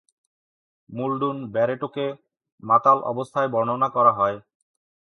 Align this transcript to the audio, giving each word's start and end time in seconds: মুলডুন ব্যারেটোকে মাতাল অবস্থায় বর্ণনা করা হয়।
মুলডুন 0.89 1.37
ব্যারেটোকে 1.53 2.05
মাতাল 2.63 2.97
অবস্থায় 3.03 3.49
বর্ণনা 3.49 3.87
করা 3.89 4.11
হয়। 4.11 4.37